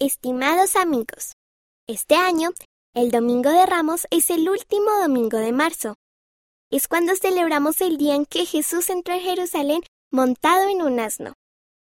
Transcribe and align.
Estimados 0.00 0.76
amigos, 0.76 1.32
este 1.88 2.14
año, 2.14 2.50
el 2.94 3.10
Domingo 3.10 3.50
de 3.50 3.66
Ramos 3.66 4.06
es 4.12 4.30
el 4.30 4.48
último 4.48 4.92
domingo 5.02 5.38
de 5.38 5.50
marzo. 5.50 5.96
Es 6.70 6.86
cuando 6.86 7.16
celebramos 7.16 7.80
el 7.80 7.96
día 7.98 8.14
en 8.14 8.24
que 8.24 8.46
Jesús 8.46 8.90
entró 8.90 9.14
a 9.14 9.18
Jerusalén 9.18 9.80
montado 10.12 10.68
en 10.68 10.82
un 10.82 11.00
asno. 11.00 11.32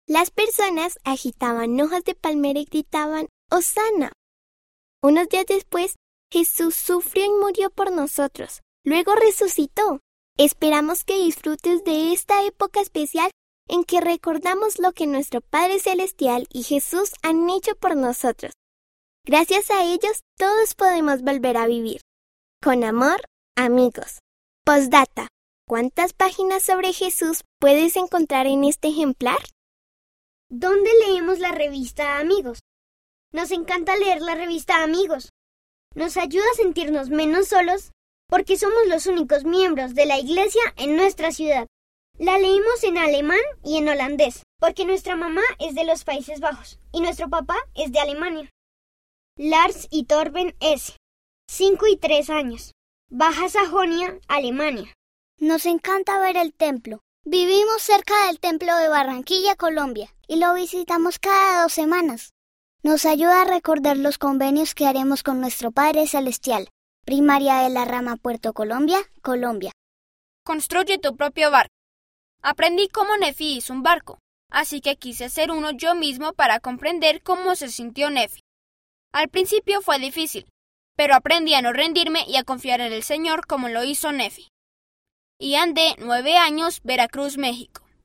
Las 0.07 0.31
personas 0.31 0.97
agitaban 1.03 1.77
hojas 1.81 2.05
de 2.05 2.15
palmera 2.15 2.57
y 2.57 2.63
gritaban, 2.63 3.27
¡Osana! 3.51 4.13
Unos 5.03 5.27
días 5.27 5.45
después, 5.45 5.97
Jesús 6.31 6.73
sufrió 6.73 7.25
y 7.25 7.31
murió 7.31 7.69
por 7.69 7.91
nosotros. 7.91 8.61
Luego 8.85 9.13
resucitó. 9.15 9.99
Esperamos 10.37 11.03
que 11.03 11.19
disfrutes 11.21 11.83
de 11.83 12.13
esta 12.13 12.45
época 12.45 12.79
especial 12.79 13.29
en 13.67 13.83
que 13.83 14.01
recordamos 14.01 14.79
lo 14.79 14.91
que 14.91 15.07
nuestro 15.07 15.41
Padre 15.41 15.79
Celestial 15.79 16.47
y 16.51 16.63
Jesús 16.63 17.13
han 17.23 17.49
hecho 17.49 17.75
por 17.75 17.95
nosotros. 17.95 18.53
Gracias 19.25 19.71
a 19.71 19.83
ellos 19.83 20.21
todos 20.37 20.75
podemos 20.75 21.21
volver 21.21 21.57
a 21.57 21.65
vivir. 21.65 22.01
Con 22.61 22.83
amor, 22.83 23.21
amigos. 23.55 24.19
Postdata. 24.63 25.27
¿Cuántas 25.67 26.13
páginas 26.13 26.61
sobre 26.61 26.93
Jesús 26.93 27.41
puedes 27.59 27.95
encontrar 27.95 28.45
en 28.45 28.63
este 28.65 28.89
ejemplar? 28.89 29.39
¿Dónde 30.47 30.91
leemos 31.05 31.39
la 31.39 31.51
revista 31.51 32.19
Amigos? 32.19 32.59
Nos 33.31 33.49
encanta 33.49 33.95
leer 33.95 34.21
la 34.21 34.35
revista 34.35 34.83
Amigos. 34.83 35.29
Nos 35.95 36.17
ayuda 36.17 36.45
a 36.51 36.55
sentirnos 36.55 37.09
menos 37.09 37.47
solos 37.47 37.91
porque 38.27 38.57
somos 38.57 38.87
los 38.87 39.07
únicos 39.07 39.43
miembros 39.43 39.95
de 39.95 40.05
la 40.05 40.19
iglesia 40.19 40.61
en 40.77 40.95
nuestra 40.95 41.31
ciudad. 41.31 41.65
La 42.17 42.37
leímos 42.37 42.81
en 42.83 42.97
alemán 42.97 43.41
y 43.61 43.77
en 43.77 43.89
holandés, 43.89 44.43
porque 44.57 44.85
nuestra 44.85 45.17
mamá 45.17 45.41
es 45.59 45.75
de 45.75 45.83
los 45.83 46.05
Países 46.05 46.39
Bajos 46.39 46.79
y 46.93 47.01
nuestro 47.01 47.29
papá 47.29 47.57
es 47.75 47.91
de 47.91 47.99
Alemania. 47.99 48.49
Lars 49.37 49.87
y 49.91 50.05
Torben 50.05 50.55
S. 50.61 50.95
5 51.49 51.87
y 51.87 51.97
3 51.97 52.29
años. 52.29 52.71
Baja 53.09 53.49
Sajonia, 53.49 54.17
Alemania. 54.29 54.93
Nos 55.39 55.65
encanta 55.65 56.17
ver 56.19 56.37
el 56.37 56.53
templo. 56.53 57.01
Vivimos 57.25 57.81
cerca 57.81 58.27
del 58.27 58.39
templo 58.39 58.73
de 58.77 58.87
Barranquilla, 58.87 59.57
Colombia, 59.57 60.09
y 60.25 60.37
lo 60.37 60.53
visitamos 60.53 61.19
cada 61.19 61.63
dos 61.63 61.73
semanas. 61.73 62.31
Nos 62.81 63.05
ayuda 63.05 63.41
a 63.41 63.45
recordar 63.45 63.97
los 63.97 64.17
convenios 64.17 64.73
que 64.73 64.87
haremos 64.87 65.21
con 65.21 65.41
nuestro 65.41 65.71
Padre 65.71 66.07
Celestial. 66.07 66.69
Primaria 67.03 67.57
de 67.57 67.71
la 67.71 67.83
Rama 67.83 68.15
Puerto 68.15 68.53
Colombia, 68.53 68.99
Colombia. 69.21 69.73
Construye 70.45 70.97
tu 70.97 71.17
propio 71.17 71.51
barco. 71.51 71.74
Aprendí 72.47 72.89
cómo 72.89 73.17
Nefi 73.17 73.57
hizo 73.57 73.73
un 73.73 73.81
barco, 73.81 74.19
así 74.51 74.79
que 74.79 74.97
quise 74.97 75.25
hacer 75.25 75.49
uno 75.49 75.71
yo 75.71 75.95
mismo 75.95 76.33
para 76.33 76.59
comprender 76.59 77.23
cómo 77.23 77.55
se 77.55 77.69
sintió 77.69 78.11
Nefi. 78.11 78.39
Al 79.11 79.29
principio 79.29 79.81
fue 79.81 79.97
difícil, 79.97 80.45
pero 80.95 81.15
aprendí 81.15 81.55
a 81.55 81.63
no 81.63 81.73
rendirme 81.73 82.23
y 82.27 82.35
a 82.35 82.43
confiar 82.43 82.81
en 82.81 82.93
el 82.93 83.01
Señor 83.01 83.47
como 83.47 83.67
lo 83.67 83.83
hizo 83.83 84.11
Nefi. 84.11 84.49
Y 85.39 85.55
andé 85.55 85.95
nueve 85.97 86.37
años 86.37 86.81
Veracruz, 86.83 87.39
México. 87.39 87.81